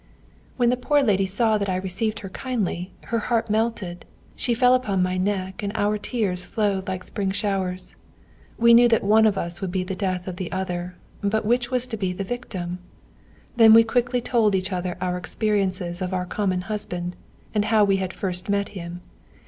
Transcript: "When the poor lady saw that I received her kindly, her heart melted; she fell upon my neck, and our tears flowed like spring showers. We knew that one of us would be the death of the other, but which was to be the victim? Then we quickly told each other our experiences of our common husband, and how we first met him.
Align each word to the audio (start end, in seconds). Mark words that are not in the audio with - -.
"When 0.57 0.71
the 0.71 0.77
poor 0.77 1.03
lady 1.03 1.27
saw 1.27 1.59
that 1.59 1.69
I 1.69 1.75
received 1.75 2.21
her 2.21 2.29
kindly, 2.29 2.91
her 3.13 3.19
heart 3.19 3.51
melted; 3.51 4.03
she 4.35 4.55
fell 4.55 4.73
upon 4.73 5.03
my 5.03 5.15
neck, 5.15 5.61
and 5.61 5.71
our 5.75 5.99
tears 5.99 6.43
flowed 6.43 6.87
like 6.87 7.03
spring 7.03 7.29
showers. 7.29 7.95
We 8.57 8.73
knew 8.73 8.87
that 8.87 9.03
one 9.03 9.27
of 9.27 9.37
us 9.37 9.61
would 9.61 9.71
be 9.71 9.83
the 9.83 9.93
death 9.93 10.27
of 10.27 10.37
the 10.37 10.51
other, 10.51 10.95
but 11.21 11.45
which 11.45 11.69
was 11.69 11.85
to 11.85 11.97
be 11.97 12.13
the 12.13 12.23
victim? 12.23 12.79
Then 13.57 13.75
we 13.75 13.83
quickly 13.83 14.21
told 14.21 14.55
each 14.55 14.71
other 14.73 14.97
our 14.99 15.17
experiences 15.17 16.01
of 16.01 16.15
our 16.15 16.25
common 16.25 16.61
husband, 16.61 17.15
and 17.53 17.65
how 17.65 17.83
we 17.83 17.97
first 18.07 18.49
met 18.49 18.69
him. 18.69 19.01